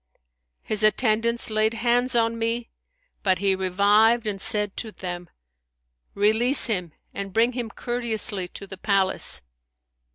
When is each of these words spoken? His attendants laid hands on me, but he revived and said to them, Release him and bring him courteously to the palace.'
His 0.63 0.81
attendants 0.81 1.51
laid 1.51 1.75
hands 1.75 2.15
on 2.15 2.39
me, 2.39 2.71
but 3.21 3.37
he 3.37 3.53
revived 3.53 4.25
and 4.25 4.41
said 4.41 4.75
to 4.77 4.91
them, 4.91 5.29
Release 6.15 6.65
him 6.65 6.93
and 7.13 7.31
bring 7.31 7.51
him 7.51 7.69
courteously 7.69 8.47
to 8.47 8.65
the 8.65 8.77
palace.' 8.79 9.43